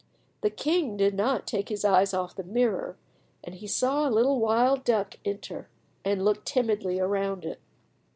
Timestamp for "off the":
2.11-2.41